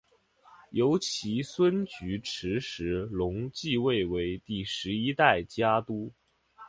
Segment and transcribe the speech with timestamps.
[0.71, 6.11] 由其孙菊池时隆继位为第十一代家督。